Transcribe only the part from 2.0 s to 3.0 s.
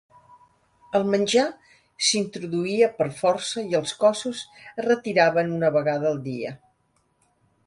s'introduïa